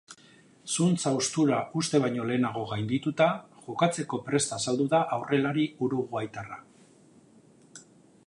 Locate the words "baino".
2.05-2.23